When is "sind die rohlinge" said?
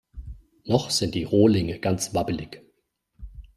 0.89-1.77